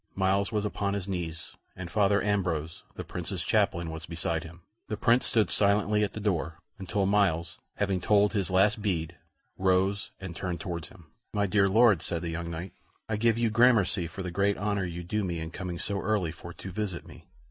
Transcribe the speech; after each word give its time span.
Myles 0.15 0.51
was 0.51 0.65
upon 0.65 0.95
his 0.95 1.07
knees, 1.07 1.55
and 1.75 1.91
Father 1.91 2.23
Ambrose, 2.23 2.81
the 2.95 3.03
Prince's 3.03 3.43
chaplain, 3.43 3.91
was 3.91 4.07
beside 4.07 4.43
him. 4.43 4.63
The 4.87 4.97
Prince 4.97 5.27
stood 5.27 5.51
silently 5.51 6.03
at 6.03 6.13
the 6.13 6.19
door, 6.19 6.57
until 6.79 7.05
Myles, 7.05 7.59
having 7.75 8.01
told 8.01 8.33
his 8.33 8.49
last 8.49 8.81
bead, 8.81 9.15
rose 9.59 10.09
and 10.19 10.35
turned 10.35 10.59
towards 10.59 10.87
him. 10.87 11.11
"My 11.35 11.45
dear 11.45 11.69
Lord," 11.69 12.01
said 12.01 12.23
the 12.23 12.31
young 12.31 12.49
knight, 12.49 12.73
"I 13.07 13.15
give 13.15 13.37
you 13.37 13.51
gramercy 13.51 14.07
for 14.07 14.23
the 14.23 14.31
great 14.31 14.57
honor 14.57 14.85
you 14.85 15.03
do 15.03 15.23
me 15.23 15.39
in 15.39 15.51
coming 15.51 15.77
so 15.77 16.01
early 16.01 16.31
for 16.31 16.51
to 16.51 16.71
visit 16.71 17.05
me." 17.07 17.27